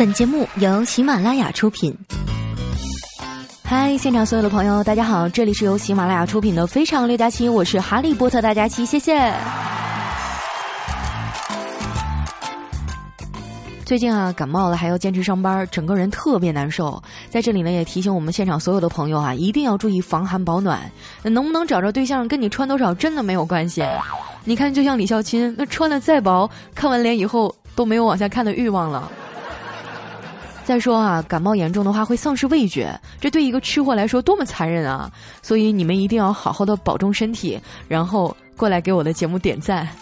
[0.00, 1.94] 本节目由喜马拉雅出品。
[3.62, 9.30] 嗨，现场所有的朋友，大家好，这里是由喜马拉雅出品的《非常六加七》，我是哈利波特大家七，谢谢。
[13.84, 17.02] 最近啊，感冒了还要坚持上班，整个人特别难受。
[17.28, 20.80] 在这里呢，也提醒我们现场所有的朋友啊，一定要注意防寒保暖。
[21.22, 23.84] 那能不能找着对象，跟你穿多少真的没有关系。
[24.44, 29.06] 你看，就像李孝钦，那穿的再薄，看完脸以后都没有往下看的欲望了。
[30.70, 35.10] 再说啊，感冒严重的话会丧失味觉，这对一个吃货来说多么残忍啊！
[35.42, 39.88] 所以你们一定要好好的保重身体，然后过来给我的节目点赞。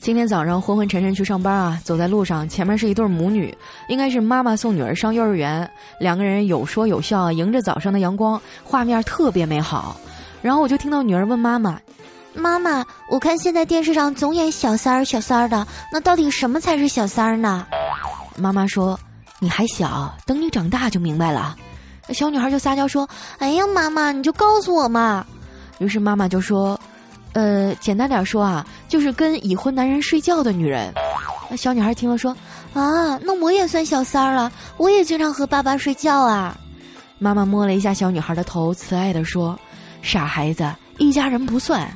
[0.00, 3.56] 今天早上昏昏沉沉去上班啊，走在路上，前面是一对母女，
[3.88, 5.66] 应该是妈妈送女儿上幼儿园，
[5.98, 9.98] 两个人有说有笑，迎着早上的阳光，画面特别美好。
[10.42, 11.80] 然后我就听到女儿问妈妈。
[12.34, 17.66] 妈妈，我看现在电视上总演小三儿、小三儿的，那到底什么才是小三儿呢？
[18.36, 18.98] 妈妈说
[19.38, 21.56] ：“你还小，等你长大就明白了。”
[22.10, 25.24] 小女孩就撒娇说：“哎呀，妈妈，你就告诉我嘛。”
[25.78, 26.78] 于是妈妈就说
[27.32, 30.92] ：“呃，简单点说啊，就是跟已婚男人睡觉的女人。”
[31.48, 32.36] 那小女孩听了说
[32.74, 36.56] ：“啊，那我也算小三儿了，我也经常和爸爸睡觉啊。”
[37.18, 39.58] 妈妈摸了一下小女孩的头，慈爱的说
[40.02, 40.68] ：“傻孩子，
[40.98, 41.88] 一家人不算。”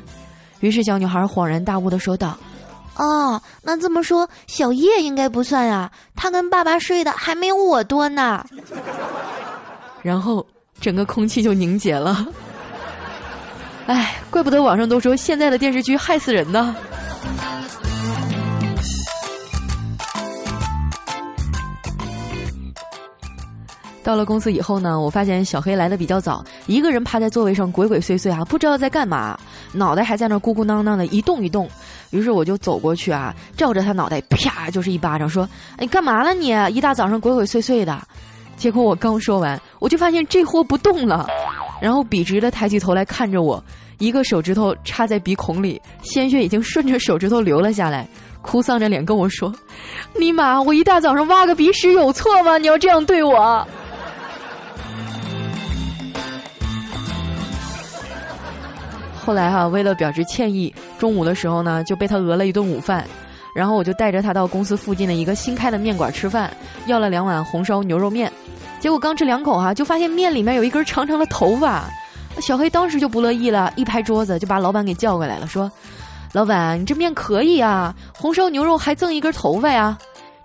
[0.60, 2.36] 于是小女孩恍然大悟的说道
[2.96, 8.44] ：“哦，那这么说，小叶应该不算呀，他跟爸爸睡的还没有我多呢。
[10.02, 10.44] ”然后
[10.80, 12.26] 整个空气就凝结了。
[13.86, 16.74] 哎，怪不得网上都说现在的电视剧害死人呢。
[24.08, 29.38] 到了公司以后呢，我发现小黑来的比较早，一个人趴在座位上鬼鬼祟祟啊，不知道在干嘛，
[29.70, 31.68] 脑袋还在那咕咕囔囔的一动一动。
[32.08, 36.54] 于是我就走过去啊，照着他脑袋啪就是一巴掌，说：“哎，干嘛了你？
[36.74, 38.00] 一大早上鬼鬼祟祟的。”
[38.56, 41.26] 结果我刚说完，我就发现这货不动了，
[41.78, 43.62] 然后笔直的抬起头来看着我，
[43.98, 48.08] 一个手指头插在鼻孔里，鲜血已经顺着手指头流了下来，
[48.40, 49.54] 哭丧着脸跟我说
[50.18, 52.56] ：“尼玛，我一大早上挖个鼻屎有错吗？
[52.56, 53.68] 你要这样对我？”
[59.28, 63.04] 后来哈，为了表示歉意，中午的时候呢，就被他讹了一顿午饭，
[63.54, 66.50] 然后我就带着他到公司附近的一个新开的面馆吃饭，
[66.86, 68.32] 要了两碗红烧牛肉面，
[68.80, 71.84] 结果刚吃两口哈，就发现面里面有一根长长的头发，
[72.40, 75.70] 小黑当时就不乐意了，一拍桌子就把老板给叫过来了，说
[76.32, 79.98] ：“老板，你这面可以啊，红烧牛肉还赠一根头发呀。”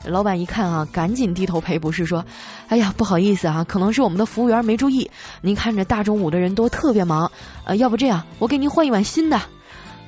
[0.06, 2.24] 老板一看啊，赶紧低头赔不是，说
[2.68, 5.10] ：“哎呀，不好意思啊，可能是我们的服务员没注意。
[5.42, 7.32] 您看着大中午的人都特别忙，
[7.64, 9.40] 呃，要不这样，我给您换一碗新的。”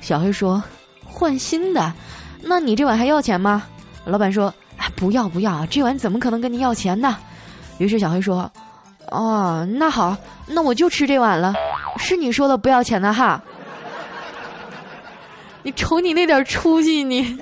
[0.00, 0.62] 小黑说
[1.04, 1.92] ：“换新的？
[2.42, 3.62] 那你这碗还要钱吗？”
[4.04, 4.52] 老板说：“，
[4.94, 7.16] 不要不要，这碗怎么可能跟您要钱呢？”
[7.78, 8.50] 于是小黑说
[9.10, 11.54] ：“哦，那好，那我就吃这碗了。
[11.98, 13.42] 是你说的不要钱的哈？
[15.62, 17.38] 你瞅你那点出息，你。”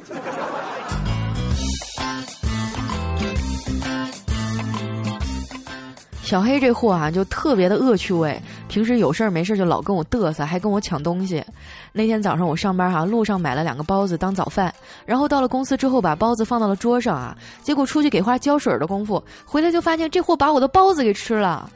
[6.25, 8.41] 小黑这货啊，就特别的恶趣味。
[8.67, 11.45] 平时有事儿没事儿就老跟我嘚瑟，还跟我抢东西。
[11.93, 14.75] 那天早上我上班哈，路上买了两个包子当早饭，
[15.05, 21.71] 然后到了公司之后把包子放到了桌上啊，结果出去给花浇水的功夫，回来就发现这货把我的包子给吃了。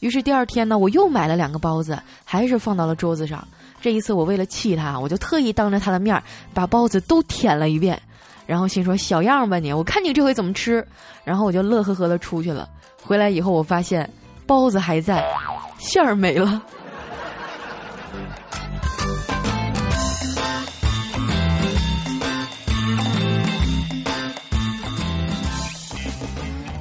[0.00, 3.46] 于是第二天呢，我又买了两个包子，还是放到了桌子上。
[3.80, 6.20] 这一次我为了气他，我就特意当着他的面
[6.52, 8.02] 把包子都舔了一遍，
[8.46, 10.86] 然后心说小样吧你，我看你这回怎么吃。
[11.24, 12.68] 然后我就乐呵呵的出去了。
[13.02, 14.08] 回来以后，我发现
[14.46, 15.24] 包子还在，
[15.78, 16.60] 馅儿没了。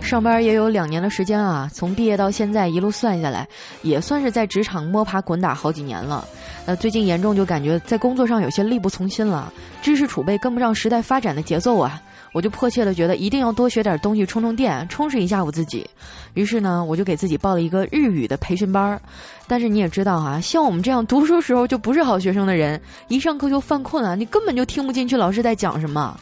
[0.01, 3.47] 上班也有两年的时间啊，从毕业到现在一路算下来，
[3.81, 6.27] 也算是在职场摸爬滚打好几年了。
[6.65, 12.01] 呃，最近严重就感觉在工作上有些力不从心了，知识储备跟不上时代发展的节奏啊。
[12.33, 15.85] 我就迫切的觉得一定要多学点东西充充电，充实一下我自己。
[16.33, 19.01] 于是呢，我就给自己报了一个日语的培训班儿。
[19.47, 22.79] 但是你也知道啊，像我们这样读书时候就不是好学生的人，
[23.09, 26.17] 一上课就犯困啊，你根本就听不进去老师在讲什么。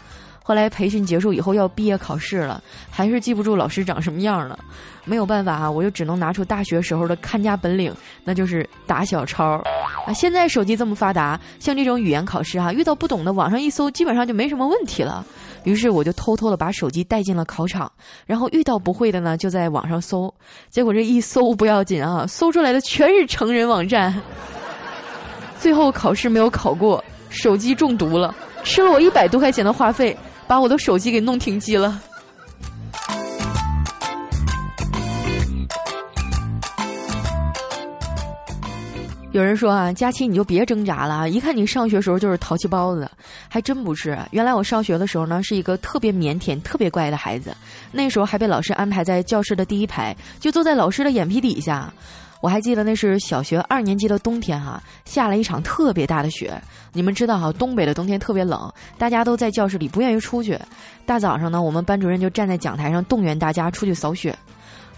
[0.50, 2.60] 后来培训结束以后要毕业考试了，
[2.90, 4.58] 还是记不住老师长什么样了。
[5.06, 7.94] 没有办法啊，我就只能拿出大学时候的看家本领，
[8.24, 9.62] 那就是打小抄。
[10.08, 15.24] 啊，现在手机这么发达，像这种语言考试哈，遇到不懂的，网上一搜，基本上就没什么问题了。
[15.66, 17.92] 于是我就偷偷的把手机带进了考场，
[18.26, 20.34] 然后遇到不会的呢，就在网上搜。
[20.72, 24.20] 结果这一搜不要紧啊，搜出来的全是成人网站。
[25.60, 30.18] 最后考试没有考过，手机中毒了，吃了我一百多块钱的话费，
[30.50, 32.02] 把我的手机给弄停机了。
[39.32, 43.08] 有人说啊，佳琪你就别挣扎了，一看你上学时候就是淘气包子，
[43.48, 44.18] 还真不是。
[44.32, 47.56] 原来我上学的时候呢，是一个特别腼腆、特别乖的孩子，
[47.92, 51.94] 那时候还被老师安排在教室的第一排，就坐在老师的眼皮底下。
[52.42, 56.60] 我还记得那是小学二年级的冬天哈，下了一场特别大的雪。
[56.94, 60.58] 你们知道哈，东北的冬天特别冷，大家都在教室里不愿意出去。
[61.06, 64.34] 大早上呢，我们班主任就站在讲台上动员大家出去扫雪。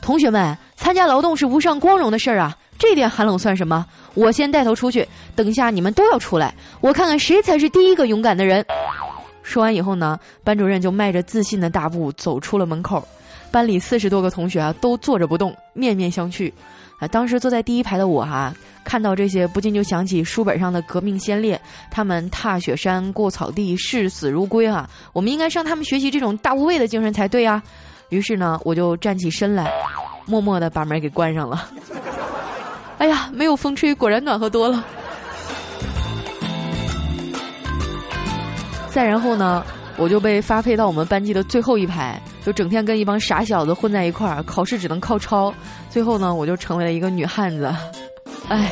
[0.02, 2.58] 同学们，参加劳动是无上光荣的事儿啊！
[2.80, 3.86] 这点寒冷算什么？
[4.14, 8.66] 我先带头出去，等一下你们都要出来，我看看谁才是第一个勇敢的人。
[9.44, 13.08] 说完以后呢，班主任就迈着自信的大步走出了门口。
[13.52, 16.52] 班里四十多个同学啊，都坐着不动，面面相觑。
[17.00, 18.54] 啊，当时坐在第一排的我哈，
[18.84, 21.60] 看到这些，不禁就想起书本上的革命先烈，
[21.90, 24.88] 他们踏雪山、过草地、视死如归啊！
[25.12, 27.62] 我们应该向他们学习这种大无畏的精神才对啊！
[28.10, 29.72] 于是呢，我就站起身来，
[30.28, 31.68] 默默的把门给关上了。
[33.00, 34.86] 哎呀，没有风吹，果然暖和多了。
[38.92, 39.66] 再然后呢，
[39.98, 45.54] 我就被发配到我们班级的最后一排，就整天跟一帮傻小子混在一块儿，考试只能靠抄。
[45.90, 47.74] 最后呢，我就成为了一个女汉子。
[48.48, 48.72] 哎，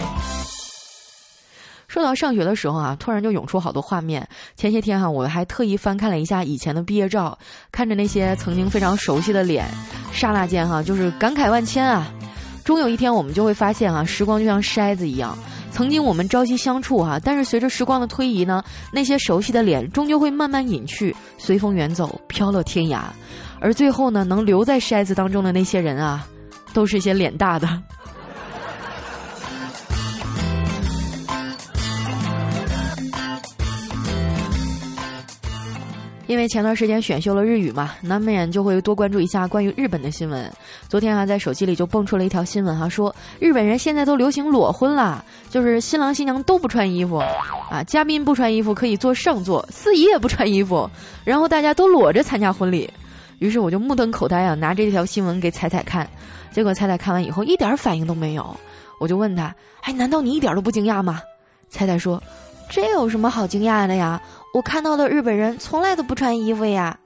[1.87, 4.27] 说到上学的时候啊，突然就涌出好多画面。
[4.55, 7.37] 前些天哈，我还特意翻看了一下以前的毕业照，
[7.71, 9.65] 看着那些曾经非常熟悉的脸，
[10.11, 12.11] 刹那间哈，就是感慨万千啊。
[12.65, 15.35] 终有一天，我们就会发现啊，时光就像筛子一样，
[15.71, 23.01] 曾经我们朝夕相处哈，但是随着时光的推移呢，那些熟悉的脸终究会慢慢隐去，随风远走，飘落天涯，
[23.61, 26.27] 而最后呢，能留在筛子当中的那些人啊，
[26.73, 27.67] 都是一些脸大的。
[36.27, 40.47] 因为前段时间选修了日语嘛，难免就会多关注一下关于日本的新闻。
[40.87, 47.17] 昨天啊，在手机里就蹦出了一条新闻哈，说日本人现在都流行裸婚了，就是新郎新娘都不穿衣服，
[47.71, 50.87] 啊，嘉宾不穿衣服可以坐上座，司仪也不穿衣服，
[51.25, 52.87] 然后大家都裸着参加婚礼。
[53.39, 56.07] 于是我就目瞪口呆啊，拿这条新闻给彩彩看，
[56.51, 58.55] 结果彩彩看完以后一点反应都没有。
[58.99, 61.21] 我就问他，哎，难道你一点都不惊讶吗？
[61.69, 62.21] 彩彩说，
[62.69, 64.21] 这有什么好惊讶的呀？
[64.53, 66.97] 我看到的日本人从来都不穿衣服呀。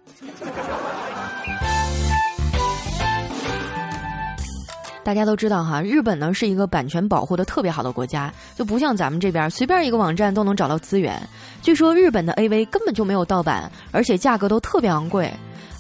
[5.03, 11.21] 大家都知道哈，日本呢是一个版权保护的特别好的国家，就不像咱们这边随便一个网站都能找到资源。
[11.61, 15.31] 据说日本的 AV 根本就没有盗版，而且价格都特别昂贵。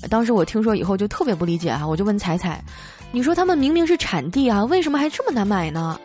[0.09, 2.63] 当时我听说以后就特别不理解哈，我就问彩彩
[3.11, 5.99] ：“你说他们明明是产地啊，为什么还这么难买呢？”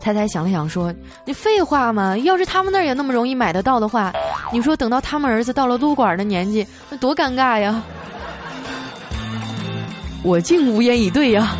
[0.00, 0.92] 彩彩想了想说
[1.24, 4.12] ：“你废话嘛，要是他们那儿也那么容易买得到的话，
[4.52, 7.82] 你说等到他们儿子到了撸管的年纪，那多尴尬呀！”
[10.22, 11.54] 我竟无言以对呀。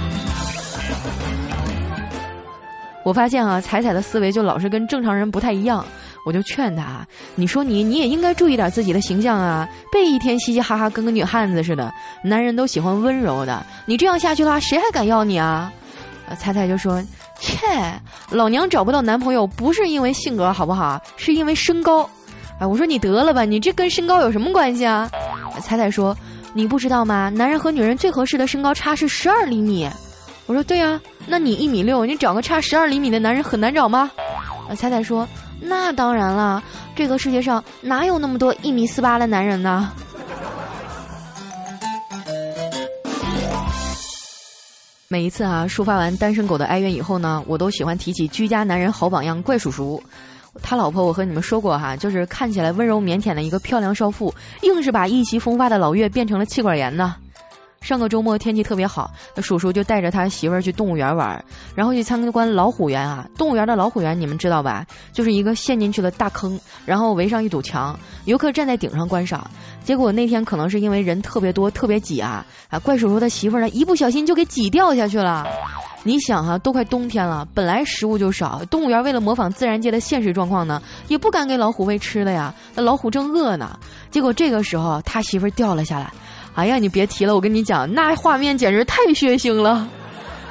[3.02, 5.84] 我发现啊，彩彩的思维就老是跟正常人不太一样，
[6.24, 7.06] 我就劝他
[7.36, 11.92] ：“你说你你也应该注意点自己的形象啊，别一天嘻嘻哈哈跟个女汉子似的。
[12.22, 15.72] 男人都喜欢温柔的，你这样下去的话，谁还敢要你啊？”
[16.38, 17.02] 彩彩就说。
[17.40, 17.66] 切，
[18.30, 22.08] 老娘找不到男朋友不是因为性格好不好，是因为身高。
[22.60, 25.10] 哎，我说你得了吧，你这跟身高有什么关系啊？
[25.60, 26.16] 彩彩说，
[26.54, 27.28] 你不知道吗？
[27.28, 29.90] 男人和女人最合适的身高差是十二厘米。
[30.46, 34.10] 我说对呀，那你一米六，你找个差十二厘米的男人很难找吗？
[34.76, 35.28] 彩彩说，
[35.66, 36.62] 那当然了，
[36.94, 39.90] 这个世界上哪有那么多一米四八的男人呢？
[45.08, 50.02] 每一次啊，抒发完单身狗的哀怨以后呢，我都喜欢提起居家男人好榜样怪叔叔。
[50.62, 57.16] 他老婆我和你们说过哈，就是看起来温柔腼腆的一个漂亮少妇，硬是把意气风发的老岳变成了气管炎呢。
[57.84, 63.28] 上个周末天气特别好，那叔叔就带着他媳妇儿去动物园玩，然后去参观老虎园啊。
[63.36, 64.86] 动物园的老虎园你们知道吧？
[65.12, 69.46] 就是一个陷进去的大坑，然后围上一堵墙，游客站在顶上观赏。
[69.84, 75.46] 结果那天可能是因为人特别多、特别挤啊，啊，怪叔叔他媳妇儿呢一不小心就给挤掉下去了。
[76.04, 82.54] 你想哈，都快冬天了，本来食物就少，动物园为了模仿自然界的现实状况呢，也不敢给老虎喂吃的呀。
[82.74, 83.78] 那老虎正饿呢，
[84.10, 86.10] 结果这个时候他媳妇儿掉了下来。
[86.54, 89.88] 哎呀，你别提了，我跟你讲，那画面简直太血腥了，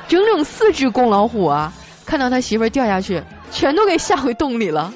[0.07, 1.72] 整整四只公老虎啊，
[2.05, 4.93] 看到他媳妇儿掉下去，全都给吓回洞里了。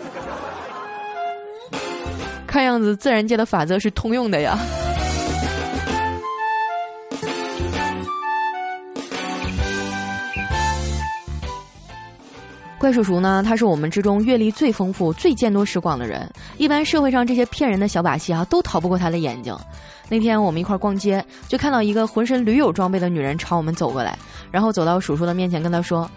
[2.45, 4.59] 看样子，自然界的法则是通用的呀。
[12.79, 16.25] 怪怪叔叔呢，他是我们之中阅历最丰富、最见多识广的人。
[16.57, 19.53] 一般社会上这些骗人的小把戏啊，都逃不过他的眼睛。
[20.09, 24.17] 那天我们一块儿逛街，就看到一个浑身驴友装备的女人朝我们走过来，
[24.51, 26.09] 然后走到叔叔的面前，跟他说：“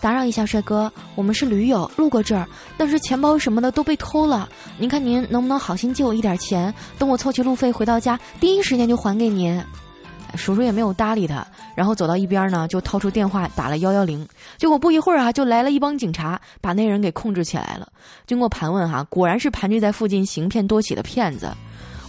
[0.00, 4.48] 打扰一下，帅哥，我们是驴友，路过这儿，但是钱包什么的都被偷了。
[4.78, 9.62] 您看您能不能好心借我一点钱，等我凑齐路费回到家，第一时间就还给您。”
[10.34, 14.26] 叔叔也没有搭理他，然后走到一边呢，就掏出电话打了幺幺零。
[14.58, 17.88] 结果不一会儿啊，就来了一帮警察，把那人给控制起来了。
[18.26, 21.50] 经过盘问哈，果然是盘踞在附近行骗多起的骗子。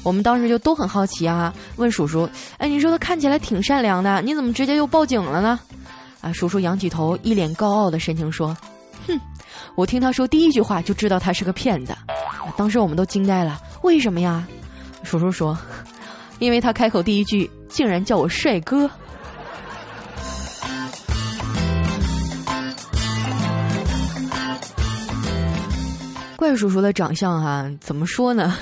[0.07, 5.59] 我们当时就都很好奇啊，问叔叔：“哎，你说他看起来挺善良的，你怎么直接又报警了呢？”
[6.21, 8.55] 啊，叔叔仰起头，一脸高傲的神情说
[9.05, 9.19] ：“哼，
[9.75, 11.93] 我听他说第一句话就知道他是个骗子。”
[12.55, 14.47] 当时我们都惊呆了，为什么呀？
[15.03, 15.57] 叔叔说
[16.39, 18.89] ：“因为他开口第一句。”竟然叫我帅哥！
[26.37, 28.55] 怪叔叔的长相哈，怎么说呢？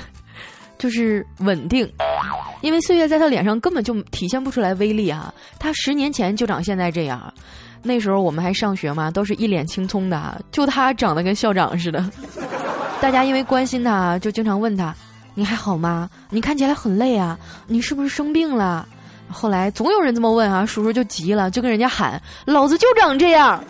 [0.77, 1.89] 就是稳定，
[2.61, 5.33] 因为岁月在他脸上根本就体现不出来威力啊。
[5.59, 7.33] 他十年前就长现在这样，
[7.81, 12.03] 那时候我们还上学嘛，都是一脸青葱的，就他长得跟校长似的。
[13.01, 14.95] 大家因为关心他，就经常问他
[15.35, 16.09] ：“你还好吗？
[16.29, 18.87] 你看起来很累啊，你是不是生病了？”
[19.29, 23.63] 后来总有人这么问啊，叔叔就急了，就跟人家喊：“老子就长这样。”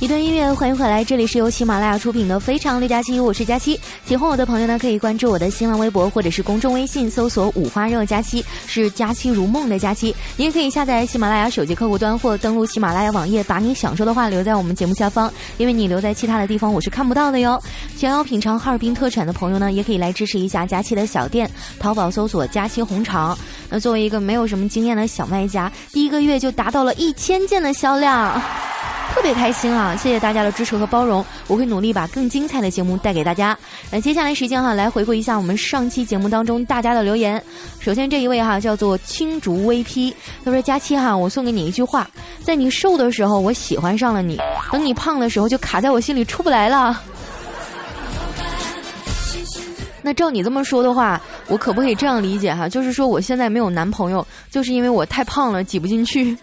[0.00, 3.78] 一段音乐，欢迎回来，这里是由喜马拉雅出品的《非常六加七》，我是佳期。
[4.06, 10.14] 喜欢我的朋友呢，可以关注我的新浪微博或者是公众微信，搜索“五花肉佳期”，是佳期如梦的佳期。
[10.36, 17.60] 你也可以下载喜马拉雅手机客户端或登录喜马拉雅网页，把你想说的话留在我们节目下方，因为你留在其他的地方我是看不到的哟。
[17.96, 21.50] 想要品尝哈尔滨特产的朋友呢，也可以来支持一下佳期的小店，
[21.80, 23.36] 淘宝搜索“佳期红肠”。
[23.68, 28.40] 那作为一个没有什么经验的小卖家，第一个月就达到了一千件的销量。
[29.14, 29.87] 特别开心啊！
[29.96, 33.56] 谢谢大家的支持和包容，我会努力把更精彩的节目带给大家。
[33.90, 37.42] 那接下来时间哈，来回顾一下我们上期节目当中大家的留言。
[37.80, 40.12] 首先这一位哈叫做青竹 VP，
[40.44, 42.08] 他说：“佳期哈，我送给你一句话，
[42.42, 44.38] 在你瘦的时候我喜欢上了你，
[44.70, 47.02] 等你胖的时候就卡在我心里出不来了。”
[50.00, 52.68] 那照你这么说的话，我可不可以这样理解哈？
[52.68, 56.36] 就是说我现在没有男朋友，就是因为我太胖了，挤不进去。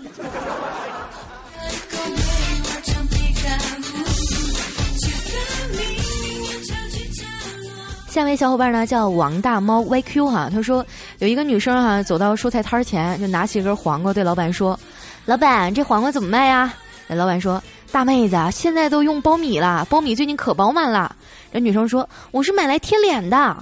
[8.15, 10.86] 下一位小伙伴呢叫王大猫 YQ 哈，他说
[11.19, 14.79] 有一个女生哈走到蔬菜摊儿前，就拿起一根黄瓜对老板说
[15.27, 16.74] ：“老板，这黄瓜怎么卖呀？”
[17.07, 21.13] 那老板说：“大妹子，现在都用苞米了，苞米最近可饱满了。”
[21.51, 23.57] 这女生说：“我是买来贴脸的。”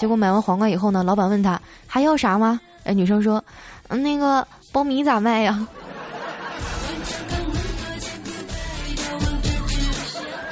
[0.00, 2.58] 结果买完黄瓜以后呢，老板问她还要啥吗？
[2.84, 3.44] 哎，女生说：“，
[3.86, 5.60] 那个苞米咋卖呀？”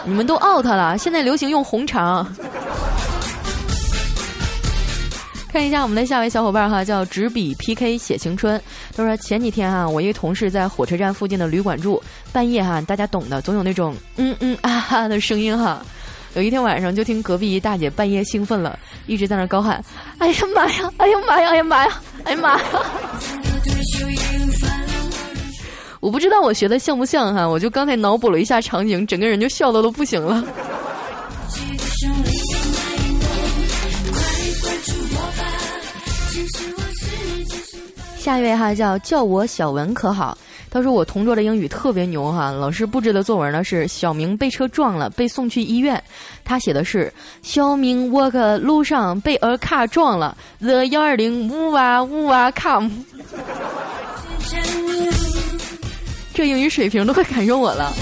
[0.04, 2.26] 你们都 out 了，现在流行用红肠。
[5.50, 8.60] 看一下我们的下位小伙伴哈，叫执笔 PK 写青春。
[8.94, 12.02] 他说前几天哈，我一个同事在火车站附近的旅馆住，
[12.32, 15.82] 半夜哈，大家懂的，总有那种嗯嗯啊哈的声音哈。
[16.34, 19.82] 有一天晚上，就听隔壁一大姐半夜兴奋了，一直在那高喊
[20.18, 22.64] ：“哎呀妈呀，哎呀妈呀，哎呀妈呀，哎呀妈呀！”
[26.00, 30.44] 我不知道我学的像不像哈，我就刚才脑补了一下场景，整个人就笑的都不行了。
[38.18, 40.36] 下一位哈叫叫我小文可好？
[40.70, 46.02] 他说我同桌的英语特别牛哈，老师布置的作文呢是小明被车撞了，被送去医院。
[46.44, 47.10] 他写的是
[47.42, 52.90] 小明 walk 路上被 a car 撞了，the 幺二零呜哇呜哇 come。
[56.34, 57.92] 这英语水平都快赶上我了。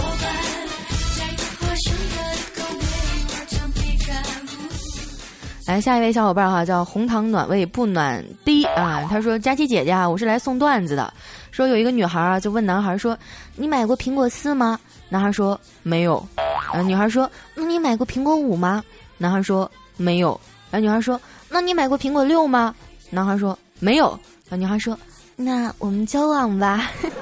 [5.67, 9.05] 来，下一位小伙伴哈，叫红糖暖胃不暖滴啊。
[9.11, 11.13] 他说：“佳琪姐姐啊，我是来送段子的。
[11.51, 13.19] 说有一个女孩啊，就问男孩说
[13.57, 14.79] ：‘你买过苹果四吗？’
[15.11, 16.25] 男孩说：‘没有。’
[16.73, 18.83] 啊，女孩说：‘那你买过苹果五吗？’
[19.19, 19.69] 男孩说
[19.99, 21.21] ：‘没有。’啊，女孩说
[21.51, 22.73] ：‘那你买过苹果六吗？’
[23.11, 24.17] 男孩说：‘没有。’
[24.49, 24.97] 啊，女孩说
[25.35, 26.93] ：‘那我们交往吧。’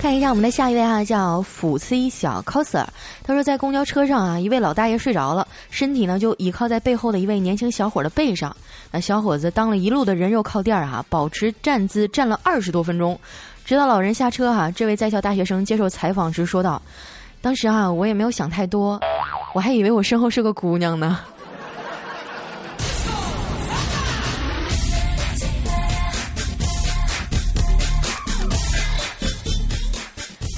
[0.00, 2.86] 看一下我们的下一位哈，叫辅 C 小 coser。
[3.22, 8.56] 他说在公交车上啊，一位老大爷睡着了，身体呢就倚靠在背后的一位年轻小伙的背上。
[8.90, 13.20] 那小伙子当了一路的人肉靠垫儿哈，保持站姿站了二十多分钟，
[13.62, 14.70] 直到老人下车哈。
[14.70, 16.80] 这位在校大学生接受采访时说道
[17.42, 18.98] ：“当时哈我也没有想太多，
[19.52, 21.20] 我还以为我身后是个姑娘呢。”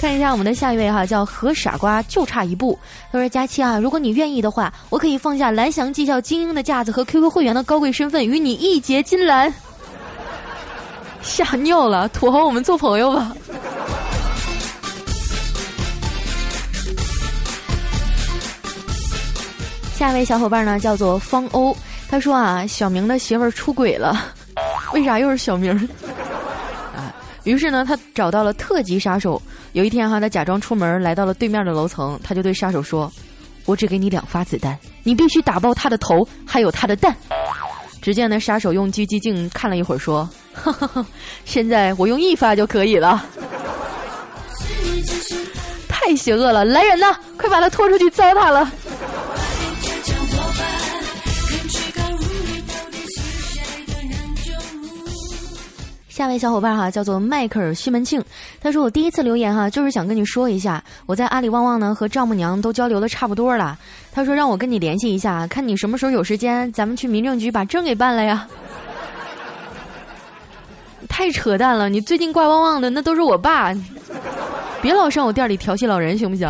[0.03, 2.77] 看一下我们的下一位哈，叫何傻瓜，就差一步。
[3.13, 9.55] 他说：“佳期啊，如果你愿意的话，我可以放下蓝翔技校精英的架子和 QQ 会员的高贵身份，与你一结金兰。
[11.23, 13.33] ”吓尿了，土豪，我们做朋友吧。
[19.95, 21.77] 下一位小伙伴呢，叫做方欧。
[22.09, 24.21] 他说啊，小明的媳妇儿出轨了，
[24.95, 25.73] 为啥又是小明？
[26.93, 29.41] 啊，于是呢，他找到了特级杀手。
[29.73, 33.11] 有一天哈，他假装出门来到了对面的楼层，他就对杀手说
[33.65, 37.15] ：“我只给你两发子弹，你必须打爆他的头，还有他的蛋。”
[38.03, 40.29] 只见那杀手用狙击镜看了一会儿，说
[41.47, 43.25] ：“现在我用一发就可以了。”
[45.89, 46.65] 太邪恶了！
[46.65, 48.71] 来人呐，快把他拖出去糟蹋了！
[56.13, 58.23] 下位小伙伴哈叫做迈克尔西门庆，
[58.61, 63.79] 他说我第一次留言哈，就是想跟你说一下，我在阿里旺旺呢和丈母娘都交流的差不多了。
[64.13, 68.47] 他说让我跟你联系一下，看你什么时候有时间，咱们去民政局把证给办了呀。
[71.09, 73.73] 太扯淡了，你最近挂旺旺的那都是我爸，
[74.83, 76.47] 别老上我店里调戏老人行不行？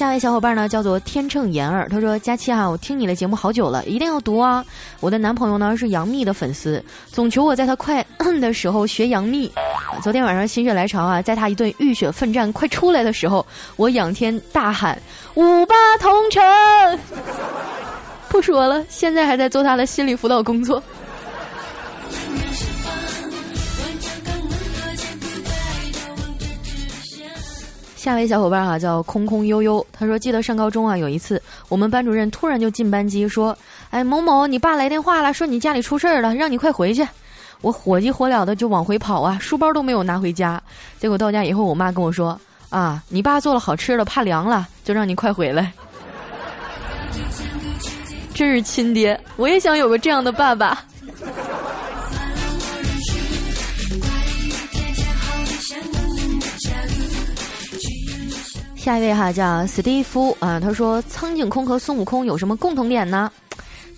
[0.00, 4.64] 下一位小伙伴呢叫做天秤言儿，他说：“佳期啊，我听你的节目好久了，一定要读啊！
[5.00, 8.02] 我的男朋友呢是杨幂的粉丝，总求我在他快
[8.40, 9.52] 的时候学杨幂。
[10.02, 13.44] 昨天晚上心血来潮啊，在他一顿浴血奋战快出来的时候，
[13.76, 14.98] 我仰天大喊
[15.34, 16.42] 五八同城。
[18.30, 20.82] 不说了，现在还在做他的心理辅导工作。”
[28.00, 33.54] 下位小伙伴哈叫空空悠悠，他说记得上高中啊有一次，我们班主任突然就进班级说
[33.92, 37.06] ：“哎某某，你爸来电话了，说你家里出事儿了，让你快回去。
[37.60, 40.58] ”我火急火燎的就往回跑啊，书包都没有拿回家。
[40.98, 45.70] 结果到家以后，我妈跟我说：“啊，你爸做了好吃的，怕凉了，就让你快回来。
[48.32, 50.82] ”真是亲爹，我也想有个这样的爸爸。
[58.80, 63.30] 下一位哈叫史蒂夫啊，他说苍井空和孙悟空有什么共同点呢？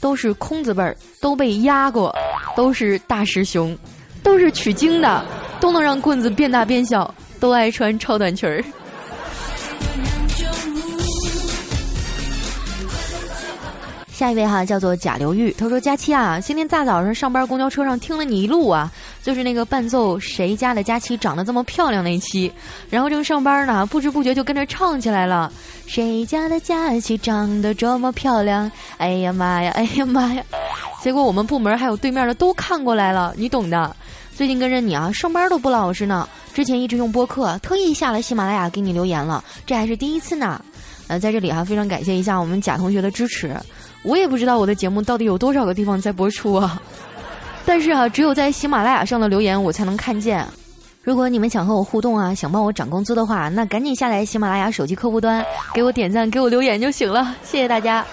[0.00, 2.12] 都是空字辈儿，都被压过，
[2.56, 3.78] 都是大师兄，
[4.24, 5.24] 都是取经的，
[5.60, 8.60] 都能让棍子变大变小，都爱穿超短裙儿。
[14.22, 18.88] 下一位哈叫做贾刘玉，他说：“佳期啊，今天大早上上班公交车上听了你一路啊，
[19.20, 22.52] 就是那个伴奏谁家的佳期长得这么漂亮那一期，
[22.88, 25.52] 然后正上班呢，不知不觉就跟着唱起来了。
[25.88, 28.70] 谁家的佳期长得这么漂亮？
[28.96, 30.44] 哎呀妈呀，哎呀妈呀！
[31.02, 33.96] 结果我们部门还有对面的都看过来了，你懂的。
[34.36, 36.28] 最近跟着你啊，上班都不老实呢。
[36.54, 40.64] 之前一直用播客，特意下了喜马拉雅给你留言了，这还是第一次呢。
[41.08, 43.56] 呃，在这里哈，非常感谢一下我们贾同学的支持。”
[44.02, 46.80] 我也不知道我的节目到底有多少个地方在播出啊，
[47.64, 50.46] 但是啊，只有在喜马拉雅上的留言我才能看见。
[51.04, 57.34] 如果你们想和我互动啊，想帮我涨工资的话，那赶紧下载喜马拉雅手机客户端，给我点赞，给我留言就行了。
[57.42, 58.04] 谢谢大家。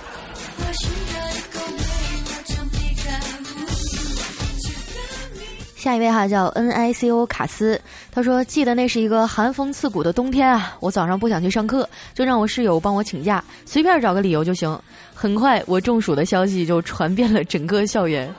[5.79, 7.79] 下一位哈叫 N I C O 卡斯，
[8.11, 14.77] 他说记得那是一个寒风刺骨的冬天啊，我早上不想去上课，就让我室友帮我请假，随便找个理由就行。
[15.13, 18.29] 很快，我中暑的消息就传遍了整个校园。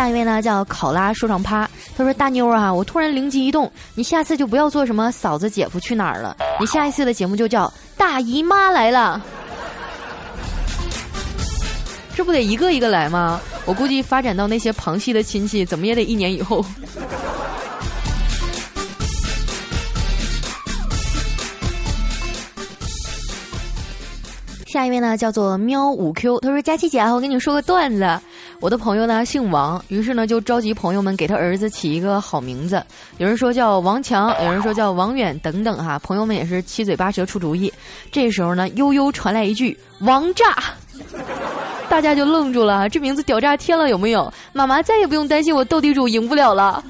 [0.00, 7.70] 下一位呢叫考拉说唱趴，他说大妞啊，我突然灵机一动，你下次就不要做什么嫂子姐夫去哪儿了，你下一次的节目就叫。
[7.98, 9.20] 大姨妈来了，
[12.16, 13.38] 这不得一个一个来吗？
[13.66, 16.64] 我估计发展到那些旁系的亲戚，怎么也得一年以后。
[24.66, 28.18] 下一位呢叫做喵五 Q，他说：“佳琪姐，我跟你说个段子。
[28.60, 32.84] 我的朋友呢姓王，于是呢就召集朋友们给他儿子起一个好名字。
[33.16, 35.98] 有人说叫王强，有人说叫王远，等等哈。
[36.00, 37.72] 朋友们也是七嘴八舌出主意。
[38.12, 40.44] 这时候呢，悠悠传来一句‘王炸’，
[41.88, 42.86] 大家就愣住了。
[42.90, 44.30] 这名字屌炸天了，有没有？
[44.52, 46.84] 妈妈再也不用担心我斗地主赢不了了。”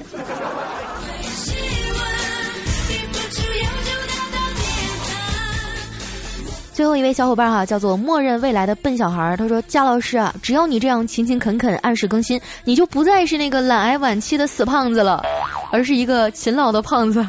[6.81, 9.37] 最后一位小伙伴哈，叫做默认未来的笨小孩。
[9.37, 15.23] 他说：“贾老师啊，只要你这样勤勤恳恳、按时更新，你就不再是那个懒癌晚期的死胖子了，
[15.71, 17.29] 而是一个勤劳的胖子。”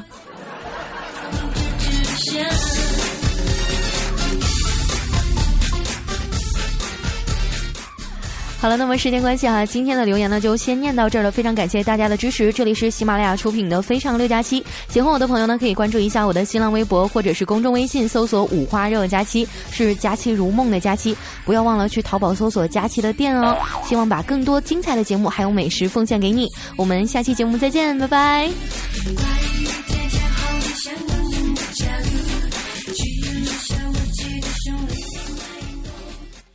[8.62, 11.32] 好了，那么时间关系哈，今天的留言呢就先念到这儿了。
[11.32, 14.62] 非常感谢大家的支持，这里是喜马拉雅出品的《非常六加七》。
[14.88, 21.18] 喜欢我的朋友呢，可以关注一下我的新浪微博或者是公众微信，搜索“五花肉佳期”，是“佳期如梦”的佳期。
[21.44, 23.58] 不要忘了去淘宝搜索“佳期”的店哦。
[23.84, 26.48] 希望把更多精彩的节目还有美食奉献给你。
[26.76, 28.48] 我们下期节目再见，拜拜。